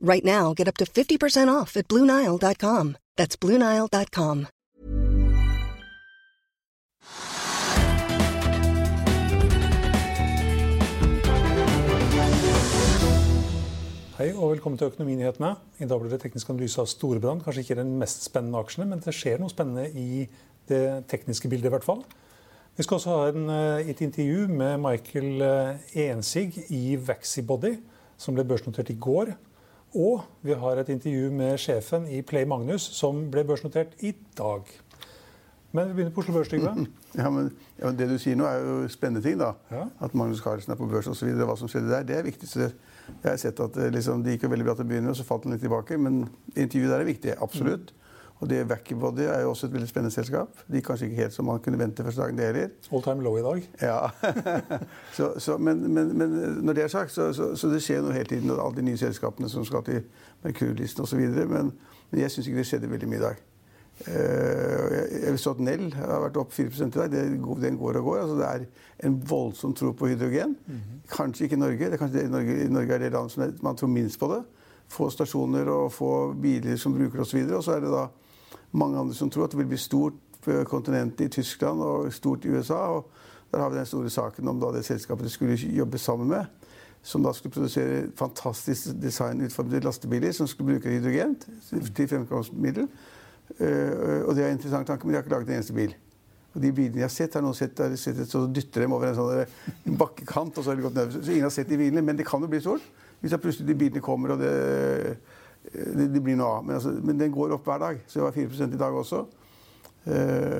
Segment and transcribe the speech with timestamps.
[0.00, 2.96] Right now, get up to 50% off at BlueNile.com.
[3.16, 4.46] That's BlueNile.com.
[14.18, 15.56] Hei og velkommen til Økonominyhetene.
[15.78, 17.42] I dag blir det teknisk analyse av Storebrand.
[17.42, 20.28] Kanskje ikke den mest spennende aksjene, men det skjer noe spennende i
[20.70, 22.04] det tekniske bildet i hvert fall.
[22.78, 27.80] Vi skal også ha en, eh, et intervju med Michael eh, Ensig i Vaxibody,
[28.18, 29.34] som ble børsnotert i går.
[29.96, 34.68] Og vi har et intervju med sjefen i Play Magnus, som ble børsnotert i dag.
[35.72, 36.86] Men vi begynner på Oslo Børs, Trygve.
[37.18, 39.38] Ja, men, ja, Det du sier nå, er jo spennende ting.
[39.40, 39.54] da.
[39.72, 39.86] Ja.
[40.04, 41.28] At Magnus Carlsen er på børs osv.
[41.36, 42.48] Hva som skjedde der, det er viktig.
[42.48, 45.08] Så jeg har sett at eh, liksom, Det gikk jo veldig bra til å begynne
[45.08, 45.96] med, og så falt den litt tilbake.
[46.00, 47.36] Men intervjuet der er viktig.
[47.40, 47.92] Absolutt.
[48.40, 50.60] Og det Vacuumbody er jo også et veldig spennende selskap.
[50.72, 52.68] De kanskje ikke helt som man kunne vente første dagen, det heller.
[52.92, 53.70] All time low i dag.
[53.82, 53.98] Ja.
[55.16, 56.30] så, så, men, men, men
[56.62, 58.50] når det er sagt, så, så, så det skjer noe hele tiden.
[58.54, 60.04] Og alle de nye selskapene som skal til
[60.44, 61.24] Merkur-listen osv.
[61.50, 61.72] Men,
[62.10, 63.40] men jeg syns ikke det skjedde veldig mye i dag.
[64.06, 64.92] Uh,
[65.24, 67.10] jeg, så at Nell har vært opp 4 i dag.
[67.10, 67.24] Det,
[67.64, 68.20] den går og går.
[68.20, 70.54] Altså, det er en voldsom tro på hydrogen.
[71.10, 71.90] Kanskje ikke i Norge.
[71.90, 72.70] Det er kanskje det, Norge.
[72.70, 74.44] Norge er det landet som er, man tror minst på det.
[74.88, 77.42] Få stasjoner og få biler som bruker det osv.
[77.58, 78.06] Og så er det da
[78.72, 82.44] mange andre som tror at det vil bli stort på kontinentet i Tyskland og stort
[82.44, 82.74] i USA.
[82.74, 83.10] og
[83.52, 86.44] Der har vi den store saken om det selskapet de skulle jobbe sammen med.
[87.02, 91.36] Som da skulle produsere fantastisk designutformede lastebiler som skulle bruke hydrogen
[91.94, 92.88] til fremkomstmiddel.
[93.60, 95.94] Uh, og det er en interessant tanke, men de har ikke laget en eneste bil.
[96.54, 99.08] Og de bilene jeg har sett, har noen sett, har sett så dytter dem over
[99.08, 100.58] en sånn bakkekant.
[100.58, 101.16] og Så har de gått ned.
[101.16, 102.84] Så ingen har sett de bilene, men det kan jo bli stort.
[103.20, 105.16] Hvis plutselig de bilene kommer og det,
[105.72, 106.66] det, det blir noe av.
[106.66, 108.02] Men, altså, men, den går opp hver dag.
[108.06, 109.22] Så det var 4 i dag også.
[110.08, 110.58] Eh,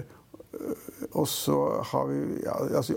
[1.13, 1.59] og så
[1.91, 2.97] har vi ja, altså,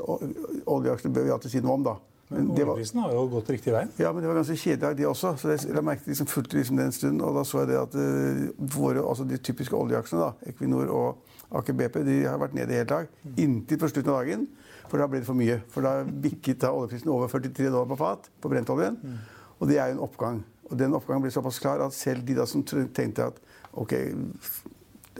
[0.72, 1.98] Oljeaksjene bør vi alltid si noe om, da.
[2.32, 3.84] Men oljeprisen har jo gått riktig vei.
[4.00, 5.34] Ja, men det var ganske kjedelig, det også.
[5.40, 7.98] Så jeg, jeg merket liksom fulgte liksom den stunden, og da så jeg det at
[8.00, 12.72] uh, våre, altså de typiske oljeaksjene, da, Equinor og Aker BP, de har vært nede
[12.72, 13.12] i hele dag.
[13.36, 14.48] Inntil på slutten av dagen.
[14.88, 15.60] For da ble det for mye.
[15.72, 18.96] For da bikket da oljeprisen over 43 dollar på fat på brentoljen.
[18.96, 19.20] Mm.
[19.60, 20.40] Og det er jo en oppgang.
[20.72, 23.42] Og den oppgangen ble såpass klar at selv de da som tenkte at
[23.76, 23.94] ok,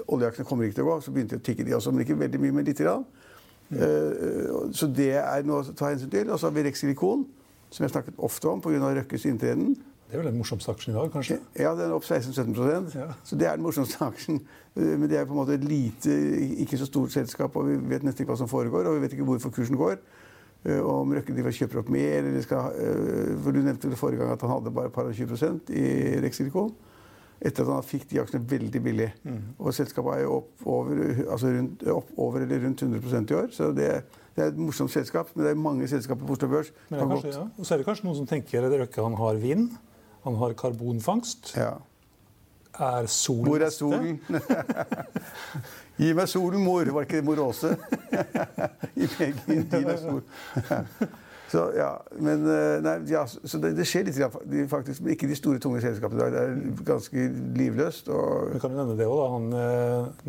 [0.08, 1.92] oljeaksjene kommer ikke til å gå, så begynte de å tikke, de også.
[1.92, 3.06] Men ikke veldig mye, men lite grann.
[3.72, 4.72] Mm.
[4.76, 6.32] Så det er noe å ta hensyn til.
[6.32, 7.26] Og så har vi Rex Silikon,
[7.72, 8.94] som jeg snakket ofte om pga.
[9.02, 9.76] Røkkes inntreden.
[10.12, 11.38] Det er vel den morsomste aksjen i dag, kanskje?
[11.56, 13.06] Ja, den er opp 16-17 ja.
[13.24, 14.42] Så det er den morsomste aksjen.
[14.76, 16.16] Men det er på en måte et lite,
[16.66, 18.90] ikke så stort selskap, og vi vet nesten ikke hva som foregår.
[18.90, 20.02] Og vi vet ikke hvorfor kursen går.
[20.62, 22.76] Og om Røkke driver kjøper opp mer, eller skal
[23.42, 25.86] For du nevnte det forrige gang at han hadde bare et par og 20% i
[26.22, 26.70] reksiklikon,
[27.42, 29.10] etter at han fikk de aksjene veldig billig.
[29.26, 29.40] Mm.
[29.58, 33.48] Og selskapet er jo opp over, altså rundt, opp over, eller rundt 100% i år.
[33.56, 33.88] Så det,
[34.36, 35.32] det, er et morsomt selskap.
[35.34, 37.32] Men det er mange selskaper på Oslo Børs har gått.
[37.34, 37.48] Ja.
[37.58, 39.72] Og så er det kanskje noen som tenker at Røkke han har vind,
[40.28, 41.56] han har karbonfangst.
[41.58, 41.80] Ja.
[42.82, 44.22] Er solen Hvor er solen?
[46.02, 46.90] Gi meg solen, mor.
[46.90, 47.76] Var ikke det mor Åse?
[48.98, 50.24] Gi meg din sol.
[51.52, 51.90] Så, ja,
[52.24, 52.46] men,
[52.86, 54.20] nei, ja, så det, det, skjer litt,
[54.72, 55.04] faktisk.
[55.04, 56.22] Men ikke de store, tunge selskapene.
[56.22, 56.32] i dag.
[56.32, 57.26] Det er ganske
[57.60, 58.08] livløst.
[58.14, 58.54] Og...
[58.54, 59.26] Vi kan jo nevne det da.
[59.34, 59.50] Han,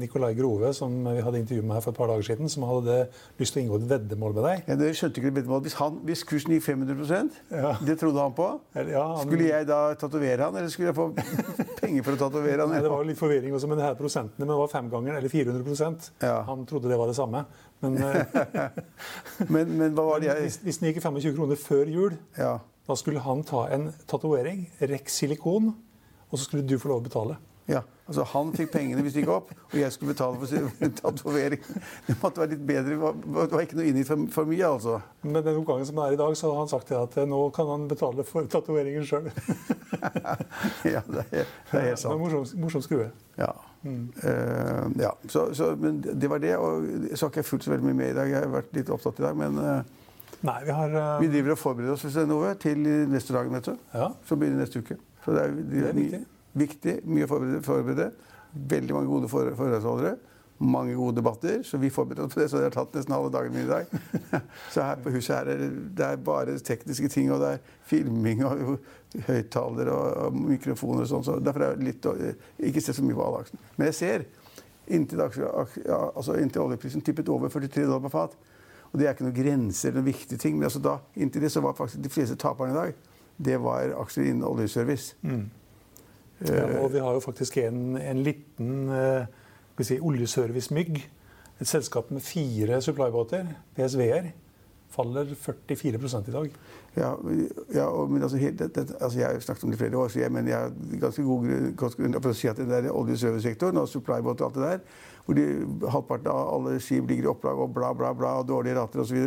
[0.02, 2.98] Nikolai Grove, som vi hadde intervju med her for et par dager siden, som hadde
[3.38, 4.64] lyst til å inngå et veddemål med deg.
[4.72, 5.68] Ja, det skjønte ikke det veddemålet.
[5.68, 7.74] Hvis, han, hvis kursen gikk 500 ja.
[7.86, 9.22] det trodde han på, ja, han...
[9.22, 11.08] skulle jeg da tatovere han, eller skulle jeg få
[11.82, 12.74] penger for å tatovere han?
[12.74, 15.32] Nei, det var litt forvirring også med de her prosentene, men det var femgangeren eller
[15.32, 17.46] 400 Han trodde det var det samme.
[17.82, 17.98] Men,
[19.52, 20.44] men, men hva var det jeg...
[20.46, 22.56] Hvis, hvis den gikk i 25 kroner før jul, ja.
[22.88, 25.72] da skulle han ta en tatovering, Rex silikon,
[26.30, 27.40] og så skulle du få lov å betale.
[27.70, 27.80] Ja,
[28.10, 31.66] altså Han fikk pengene hvis det gikk opp, og jeg skulle betale for tatovering.
[32.08, 33.12] Det måtte være litt bedre.
[33.22, 34.98] Det var ikke noe inngitt for, for mye, altså.
[35.22, 37.70] Men den oppgangen som er i dag, så har han sagt at eh, nå kan
[37.70, 39.30] han betale for tatoveringen sjøl.
[40.94, 42.18] ja, det er, det er helt sant.
[42.18, 43.12] Morsom, morsom skrue.
[43.38, 43.52] Ja.
[43.82, 44.04] Mm.
[44.22, 45.10] Uh, ja.
[45.28, 46.54] Så, så, men det var det.
[46.58, 48.30] Og så har ikke jeg fulgt så veldig mye med i dag.
[48.30, 50.02] Jeg har vært litt opptatt i dag, men uh,
[50.42, 51.20] Nei, vi, har, uh...
[51.22, 53.88] vi driver og forbereder oss Noe, til neste dag, vet du.
[53.94, 54.10] Ja.
[54.26, 54.98] Som begynner neste uke.
[55.24, 56.22] Så det er, det det er viktig.
[56.64, 56.98] viktig.
[57.06, 58.10] Mye å forberede, forberede.
[58.52, 60.16] Veldig mange gode foredragsholdere
[60.62, 62.48] mange gode debatter, så vi forbereder oss på det.
[62.50, 63.90] Så det har tatt nesten halve dagen min i dag.
[64.72, 68.44] Så her på huset her er det er bare tekniske ting, og det er filming
[68.46, 68.76] og
[69.28, 71.26] høyttalere og, mikrofoner og sånn.
[71.26, 72.08] Så derfor er det litt
[72.62, 73.62] Ikke se så mye på alle.
[73.76, 74.26] Men jeg ser
[74.92, 78.36] inntil, altså inntil oljeprisen tippet over 43 dollar på fat.
[78.92, 80.58] Og det er ikke noen grenser eller noen viktige ting.
[80.58, 83.94] Men altså da, inntil det så var faktisk de fleste taperne i dag det var
[84.02, 85.16] aksjer innen oljeservice.
[85.20, 85.50] Mm.
[86.42, 88.90] Ja, og vi har jo faktisk en, en liten
[89.82, 91.02] uh, si, oljeservice-mygg.
[91.62, 94.32] Et selskap med fire supplybåter, PSV-er,
[94.92, 95.98] faller 44
[96.28, 96.50] i dag.
[96.96, 97.14] Ja,
[97.74, 100.32] ja men altså, helt, det, altså, Jeg har snakket om det flere år, så jeg,
[100.32, 101.46] men jeg har ganske god
[101.76, 105.38] grunn for å si at det er oljeservicesektoren og supply-båter og alt det der, hvor
[105.38, 105.46] de,
[105.94, 109.22] halvparten av alle skip ligger i opplag og bla, bla, bla, og dårlige rater osv.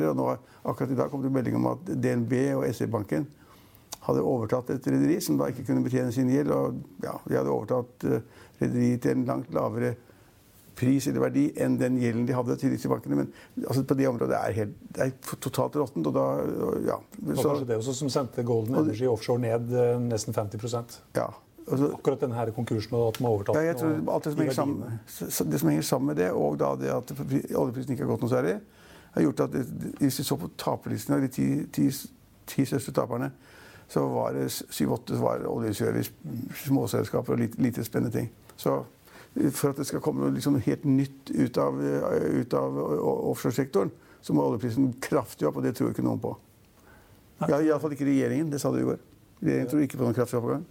[0.65, 3.27] Akkurat i dag kom det melding om at DNB og SE-banken
[4.05, 6.51] hadde overtatt et rederi som da ikke kunne betjene sin gjeld.
[6.53, 8.19] og ja, De hadde overtatt uh,
[8.59, 10.11] rederiet til en langt lavere pris
[10.81, 13.15] eller verdi enn den gjelden de hadde til disse bankene.
[13.15, 13.31] Men
[13.67, 16.07] altså, på det området er helt, det er totalt råttent.
[16.07, 16.25] Og da
[16.85, 16.99] ja.
[17.17, 21.29] Det var kanskje det også som sendte Golden Energy Offshore ned eh, nesten 50% ja.
[21.65, 24.33] Altså, Akkurat denne her konkursen og at de har overtatt ja, jeg tror alt det
[24.33, 24.99] som, henger sammen,
[25.51, 27.13] det som henger sammen med det, og da det at
[27.57, 28.59] oljeprisen ikke har gått noe særlig,
[29.15, 29.57] har gjort at
[29.97, 31.87] hvis vi så på taperlisten av de ti, ti,
[32.51, 33.31] ti største taperne,
[33.87, 35.17] så var det syv-åtte
[35.49, 36.11] oljeservice,
[36.65, 38.29] småselskaper og lite, lite spennende ting.
[38.57, 38.83] Så
[39.51, 42.77] for at det skal komme noe liksom helt nytt ut av, ut av
[43.33, 43.91] offshoresektoren,
[44.23, 46.31] så må oljeprisen kraftig opp, og det tror ikke noen på.
[47.43, 48.47] Ja, Iallfall ikke regjeringen.
[48.49, 49.01] Det sa du i går.
[49.43, 50.63] Regjeringen tror ikke på noen kraftig oppgang.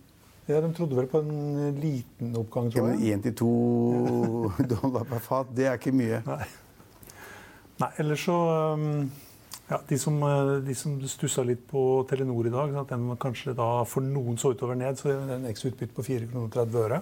[0.48, 3.00] Ja, De trodde vel på en liten oppgang, tror jeg.
[3.08, 3.28] Ja, men
[4.58, 6.20] 1-2 dollar per fat, det er ikke mye.
[6.26, 6.48] Nei,
[7.80, 8.38] Nei ellers så
[9.70, 10.18] ja, De som,
[10.66, 14.52] de som stussa litt på Telenor i dag, at den kanskje da for noen så
[14.52, 17.00] utover ned, så er det en ekstra utbytte på 4,30 øre.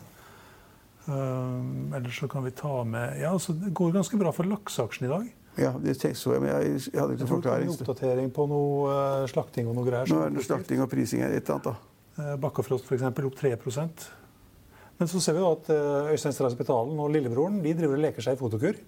[1.02, 5.08] Uh, ellers så kan vi ta med Ja, altså, Det går ganske bra for lakseaksjen
[5.08, 5.31] i dag.
[5.58, 7.69] Ja, det så jeg, men jeg, jeg hadde ikke forklaring.
[7.69, 10.08] En oppdatering på noe uh, slakting og noe greier.
[10.08, 12.22] Nå er det slakting og prising er et eller annet, da.
[12.22, 13.04] Uh, Bakkafrost f.eks.
[13.10, 13.52] opp 3
[14.96, 18.04] Men så ser vi da at uh, Øystein Strauss Betalen og lillebroren de driver og
[18.06, 18.81] leker seg i fotokur.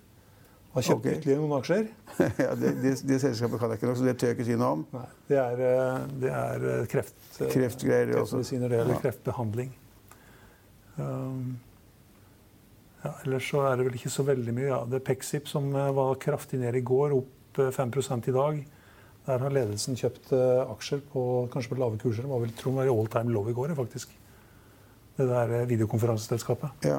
[0.75, 1.19] Har kjøpt okay.
[1.19, 1.85] ytterligere noen aksjer.
[2.47, 4.57] ja, det, det, det, selskapet kan jeg ikke nok, så det tør jeg ikke si
[4.59, 4.89] noe om.
[4.95, 5.63] Nei, det er,
[6.25, 8.17] det er kreft, kreftgreier, det.
[8.17, 9.05] Kreftmedisiner, eller ja.
[9.05, 9.71] kreftbehandling.
[10.97, 11.55] Um,
[13.05, 14.69] ja, ellers så er det vel ikke så veldig mye.
[14.71, 14.81] Ja.
[14.89, 18.63] Det er Pexip som eh, var kraftig ned i går, opp 5 eh, i dag.
[19.25, 21.21] Der har ledelsen kjøpt uh, aksjer på
[21.53, 22.27] kanskje på lave kurser.
[22.27, 24.11] Det var vel Trond var i all time low i går, faktisk.
[25.17, 26.85] Det der videokonferanseselskapet.
[26.85, 26.99] Ja.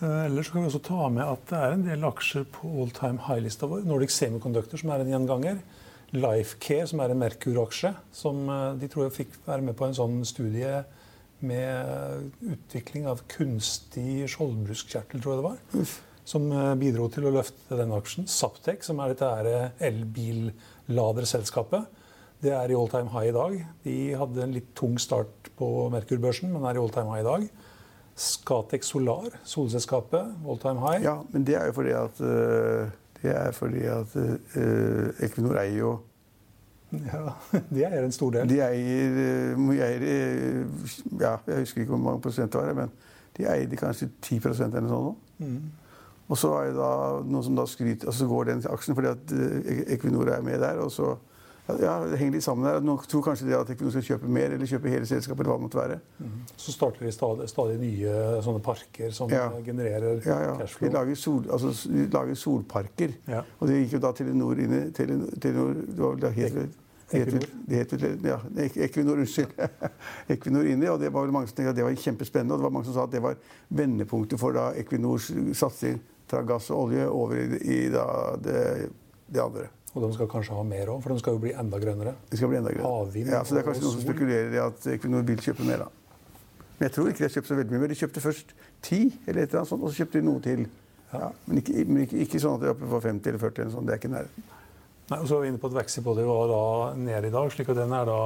[0.00, 3.24] Ellers kan vi også ta med at det er en del aksjer på all time
[3.24, 3.86] high-lista vår.
[3.88, 5.62] Nordic Semiconductor, som er en gjenganger.
[6.12, 7.94] Lifecare, som er en Merkur-aksje.
[8.12, 8.44] som
[8.80, 10.82] De tror jeg fikk være med på en sånn studie
[11.46, 15.58] med utvikling av kunstig skjoldbruskkjertel, tror jeg det var.
[15.80, 15.94] Uff.
[16.30, 18.28] Som eh, bidro til å løfte den aksjen.
[18.30, 21.82] Saptek, som er dette elbilladerselskapet,
[22.40, 23.56] det er i all time high i dag.
[23.84, 27.28] De hadde en litt tung start på Merkur-børsen, men er i all time high i
[27.28, 27.48] dag.
[28.20, 31.00] Scatec Solar, solselskapet, all time high.
[31.04, 34.14] Ja, men det er jo fordi at, eh, det er fordi at
[35.20, 35.90] Equinor eier jo
[36.90, 37.34] ja,
[37.74, 38.48] De eier en stor del.
[38.50, 40.88] De eier, eh, eier eh,
[41.20, 42.92] ja, Jeg husker ikke hvor mange prosent det var, men
[43.36, 45.28] de eide kanskje 10% eller noe sånt.
[45.38, 45.60] Mm.
[46.30, 46.92] Og så er det da
[47.26, 50.60] noen som da skryter, og så går den aksjen fordi at eh, Equinor er med
[50.62, 50.78] der.
[50.82, 51.16] og så
[51.80, 52.80] ja, Det henger litt sammen der.
[52.84, 55.44] Noen tror kanskje det at Equinor skal kjøpe mer eller kjøpe hele selskapet.
[55.44, 56.00] eller hva det måtte være.
[56.18, 56.36] Mm.
[56.56, 59.48] Så starter de stadig, stadig, nye sånne parker som ja.
[59.66, 60.52] genererer ja, ja.
[60.60, 60.88] cashflow.
[60.88, 63.16] De lager, sol, altså, de lager solparker.
[63.30, 63.42] Ja.
[63.58, 66.78] Og det gikk jo da Telenor inn i Telenor, det var vel da helt,
[67.10, 67.46] Equinor.
[67.66, 68.38] Det ja,
[68.76, 69.48] Equinor, unnskyld.
[70.28, 72.54] Equinor inni, og det var vel mange som tenkte at det var kjempespennende.
[72.54, 75.98] Og det var mange som sa at det var vendepunktet for da Equinors satsing
[76.30, 78.06] fra gass og olje over i, i da,
[78.38, 78.62] det,
[79.26, 79.66] det, andre.
[79.90, 82.12] Og de skal kanskje ha mer òg, for de skal jo bli enda grønnere?
[82.30, 82.92] De skal bli enda grønnere.
[82.94, 85.82] Havvind ja, så det er kanskje noen som spekulerer i at Equinor vil kjøpe mer.
[85.86, 85.88] da.
[86.78, 88.54] Men jeg tror ikke de har kjøpt så veldig mye Men De kjøpte først
[88.86, 90.64] ti, eller et eller annet sånt, og så kjøpte de noe til.
[91.10, 91.32] Ja.
[91.46, 93.62] men, ikke, men ikke, ikke, sånn at de er oppe på 50 eller 40.
[93.64, 93.88] eller sånn.
[93.88, 94.48] Det er ikke nærheten.
[95.10, 96.62] Nei, og så var vi inne på at Vexibody var da
[96.94, 97.50] ned i dag.
[97.50, 98.20] slik at den, er da,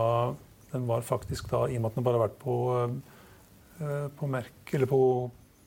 [0.74, 2.58] den var faktisk da, I og med at den bare har vært på
[3.80, 5.00] Eh, på, Merk, på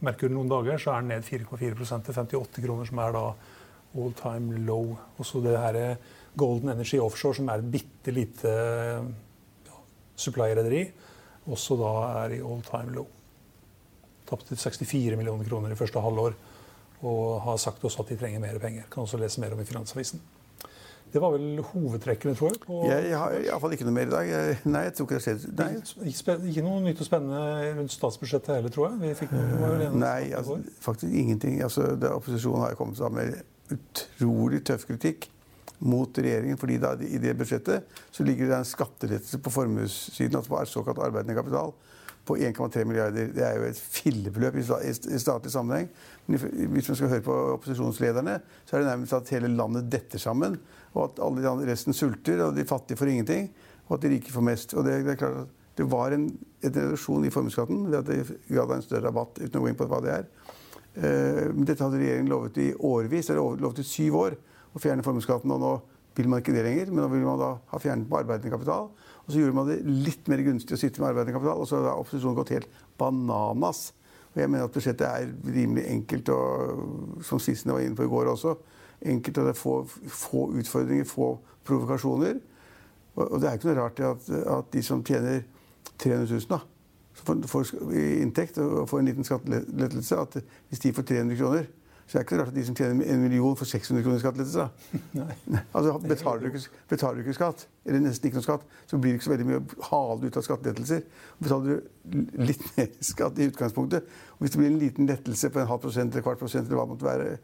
[0.06, 3.24] Merkur noen dager så er den ned 4,4% til 58 kroner, som er da
[3.96, 4.96] all time low.
[5.18, 5.98] Også det her
[6.38, 8.52] Golden Energy Offshore, som er et bitte lite
[9.68, 9.78] ja,
[10.16, 10.84] supply-rederi,
[11.48, 13.08] også da er i all time low.
[14.28, 16.36] Tapte 64 millioner kroner i første halvår.
[17.08, 18.90] Og har sagt også at de trenger mer penger.
[18.92, 20.22] Kan også lese mer om i Finansavisen.
[21.14, 22.60] Det var vel hovedtrekkene, tror jeg.
[22.66, 22.82] På...
[22.84, 24.32] Jeg, har iallfall ikke noe mer i dag.
[24.68, 25.46] Nei, jeg tror ikke det skjer.
[25.56, 25.68] Nei.
[26.12, 27.44] Ikke, ikke, noe nytt og spennende
[27.78, 29.16] rundt statsbudsjettet heller, tror jeg?
[29.22, 31.62] Fikk noe, nei, altså, faktisk ingenting.
[31.64, 33.40] Altså, det, opposisjonen har kommet sammen med
[33.74, 35.30] utrolig tøff kritikk
[35.78, 36.58] mot regjeringen.
[36.58, 41.04] fordi da, I det budsjettet så ligger det en skattelettelse på formuessiden, altså på såkalt
[41.06, 41.74] arbeidende kapital,
[42.28, 43.30] på 1,3 milliarder.
[43.32, 45.88] Det er jo et fillebeløp i statlig sammenheng.
[46.26, 46.42] Men
[46.74, 50.58] hvis man skal høre på opposisjonslederne, så er det nærmest at hele landet detter sammen
[50.98, 53.52] og at alle de resten sulter, og de fattige får ingenting,
[53.88, 54.74] og at de rike får mest.
[54.74, 56.28] Og det, det er klart at det var en,
[56.66, 59.72] en reduksjon i formuesskatten ved at det ga deg en større rabatt, uten å gå
[59.72, 60.26] inn på hva det er.
[60.98, 64.38] Uh, dette hadde regjeringen lovet i årvis, eller lovet i syv år,
[64.74, 65.54] å fjerne formuesskatten.
[65.54, 65.76] Og nå
[66.18, 68.90] vil man ikke det lenger, men nå vil man da ha fjernet på arbeidende kapital.
[69.28, 71.82] Og så gjorde man det litt mer gunstig å sitte med arbeidende kapital, og så
[71.84, 73.92] har opposisjonen gått helt bananas.
[74.32, 78.12] Og jeg mener at budsjettet er rimelig enkelt, og som Sissene var inne på i
[78.12, 78.56] går også,
[79.14, 79.76] enkelt og det er få,
[80.22, 81.30] få utfordringer, få
[81.68, 82.40] provokasjoner.
[83.18, 85.44] Og, og, det er ikke noe rart at, at de som tjener
[85.98, 86.62] 300 000 da,
[87.24, 87.74] får,
[88.22, 91.68] inntekt og får en liten skattelettelse, at hvis de får 300 kroner
[92.08, 94.18] så det er ikke så rart at de som tjener en million, får 600 kroner
[94.18, 94.68] i skattelettelse.
[95.76, 99.12] altså, betaler, du ikke, betaler du ikke skatt, eller nesten ikke noe skatt, så blir
[99.12, 101.02] det ikke så veldig mye å hale ut av skattelettelser.
[101.44, 104.08] Betaler du litt mer skatt i utgangspunktet,
[104.38, 106.80] og hvis det blir en liten lettelse på en halv prosent eller kvart prosent, eller
[106.80, 107.36] hva det måtte være,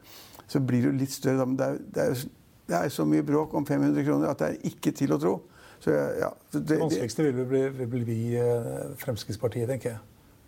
[0.48, 1.50] så blir det jo litt større.
[1.50, 2.24] Men det er, det, er,
[2.72, 5.36] det er, så mye bråk om 500 kroner at det er ikke til å tro.
[5.84, 10.00] Så, ja, det, det, vanskeligste vil bli, vil bli eh, Fremskrittspartiet, tenker jeg.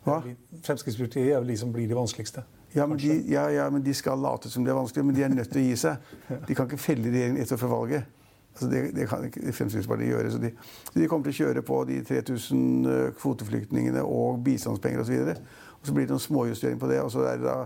[0.06, 0.22] Hva?
[0.64, 2.46] Fremskrittspartiet er vel de som blir de vanskeligste.
[2.76, 5.24] Ja men de, ja, ja, men de, skal late som det er vanskelig, men de
[5.24, 6.14] er nødt til å gi seg.
[6.48, 8.12] De kan ikke felle regjeringen etter før valget.
[8.56, 10.32] Altså det, det, kan ikke Fremskrittspartiet gjøre.
[10.32, 10.52] Så de,
[10.88, 15.18] så de, kommer til å kjøre på de 3000 eh, kvoteflyktningene og bistandspenger osv.
[15.20, 17.02] Og, så og så blir det noen småjusteringer på det.
[17.04, 17.58] og så er det da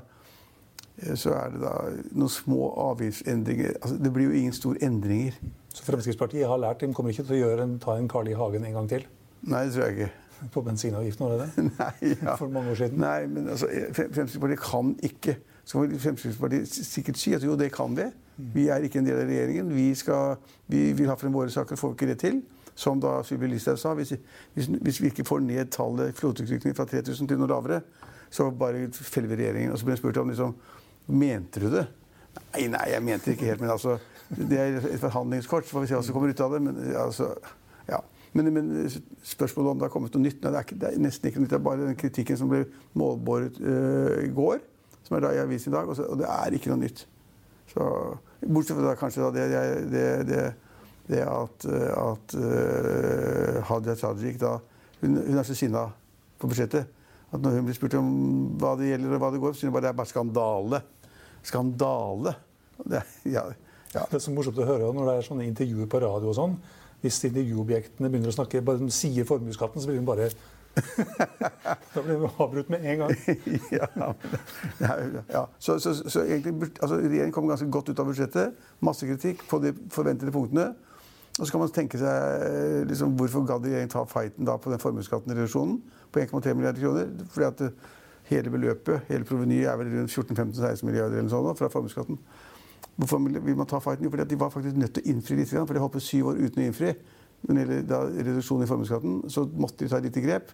[1.02, 1.74] Eh, så er det da
[2.12, 3.78] noen små avgiftsendringer.
[3.82, 5.38] Altså, det blir jo ingen store endringer.
[5.80, 6.82] Så Fremskrittspartiet har lært?
[6.84, 8.36] De kommer ikke til å gjøre en, ta en Carl I.
[8.36, 9.06] Hagen en gang til?
[9.48, 10.50] Nei, det tror jeg ikke.
[10.52, 11.64] På bensinavgiften, var det det?
[11.80, 12.36] Nei, ja.
[12.40, 13.00] For mange år siden?
[13.00, 15.38] Nei, men altså, Fremskrittspartiet kan ikke.
[15.64, 18.10] Så kan Fremskrittspartiet sikkert si at jo, det kan vi.
[18.56, 19.72] Vi er ikke en del av regjeringen.
[19.76, 20.36] Vi, skal,
[20.68, 22.42] vi vil ha frem våre saker, får vi ikke det til.
[22.80, 24.14] Som da Sylvi Listhaug sa, hvis,
[24.56, 27.82] hvis, hvis, vi ikke får ned tallet flåteutvikling fra 3000 til noe lavere,
[28.32, 29.72] så bare feller vi regjeringen.
[29.72, 30.56] Og så ble jeg spurt om liksom,
[31.10, 31.88] Mente du det?
[32.54, 33.64] Nei, nei, jeg mente det ikke helt.
[33.64, 33.98] Men altså,
[34.38, 35.66] det er et forhandlingskort.
[35.66, 36.62] Så får vi se hva som kommer ut av det.
[36.66, 37.32] Men, altså,
[37.90, 38.00] ja.
[38.38, 38.90] men, men
[39.26, 41.42] spørsmålet om det har kommet noe nytt nei, det, er ikke, det, er nesten ikke
[41.42, 41.54] noe nytt.
[41.54, 42.64] Det er bare den kritikken som ble
[43.00, 44.62] målbåret uh, i går,
[45.08, 45.90] som er da i avisen i dag.
[45.90, 47.06] Og, så, og, det er ikke noe nytt.
[47.74, 47.88] Så,
[48.46, 49.48] bortsett fra da, kanskje da, det,
[50.30, 50.44] det,
[51.10, 51.66] det, at,
[51.98, 54.56] at uh, Hadia Tajik da,
[55.02, 55.90] hun, hun er så sinna
[56.40, 56.96] på budsjettet
[57.30, 58.08] at når hun blir spurt om
[58.58, 60.80] hva det gjelder og hva det går, så sier hun bare det er bare skandale
[61.44, 62.36] skandale.
[62.86, 63.44] Det, ja,
[63.94, 64.06] ja.
[64.10, 66.56] det er så morsomt å høre når det er sånne intervjuer på radio og sånn.
[67.00, 70.30] Hvis intervjuobjektene begynner å snakke, bare de sier formuesskatten, så blir hun bare
[71.94, 73.14] da blir vi avbrutt med en gang.
[73.80, 73.88] ja,
[75.34, 78.60] ja, Så, så, så egentlig, altså, Regjeringen kom ganske godt ut av budsjettet.
[78.86, 80.70] Masse kritikk på de forventede punktene.
[81.40, 84.82] Og så kan man tenke seg liksom, hvorfor gadd regjeringen ta fighten da på den
[84.84, 85.80] formuesskatten-reduksjonen
[86.14, 87.12] på 1,3 milliarder kroner.
[87.34, 87.66] Fordi at
[88.30, 92.20] Hele beløpet, hele provenyet, er vel rundt 14-15-16 milliarder eller sånn fra formuesskatten.
[93.00, 94.04] Hvorfor vil man ta fighten?
[94.04, 95.52] Jo, fordi de var faktisk nødt til å innfri litt.
[95.54, 96.90] For de holdt på syv år uten å innfri.
[97.48, 100.52] Når det gjelder reduksjon i formuesskatten, så måtte de ta litt grep.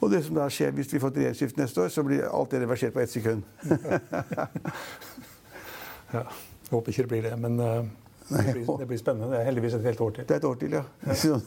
[0.00, 2.54] Og det som da skjer hvis vi får et regjeringsskifte neste år, så blir alt
[2.54, 3.42] det reversert på ett sekund.
[6.14, 7.32] ja, jeg håper ikke det blir det.
[7.42, 7.66] Men uh,
[8.30, 9.32] det blir, det blir, spennende.
[9.34, 10.28] Det er heldigvis et helt år til.
[10.28, 10.84] Det er et år til, ja.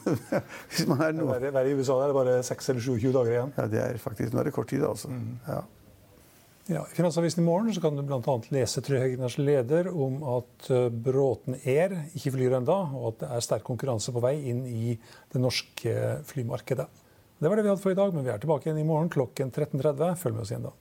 [0.73, 1.39] Hvis man er noe...
[1.47, 3.55] Verre i USA er det bare 6 eller 27 dager igjen.
[3.57, 5.13] Ja, det er faktisk, Nå er det kort tid, altså.
[5.15, 5.39] Mm.
[5.47, 5.63] Ja.
[6.65, 8.41] Ja, I Finansavisen i morgen kan du bl.a.
[8.49, 13.43] lese Trygg leder om at eh, Bråten Air ikke flyr enda, og at det er
[13.43, 14.93] sterk konkurranse på vei inn i
[15.33, 16.87] det norske flymarkedet.
[17.43, 19.11] Det var det vi hadde for i dag, men vi er tilbake igjen i morgen
[19.11, 20.15] klokken 13.30.
[20.23, 20.73] Følg med oss igjen da.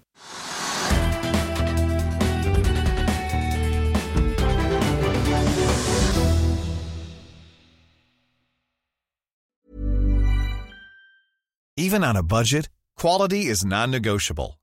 [11.76, 14.61] Even on a budget, quality is non-negotiable.